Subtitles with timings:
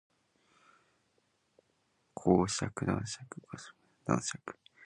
[2.15, 3.71] 公爵侯爵伯爵子爵
[4.05, 4.39] 男爵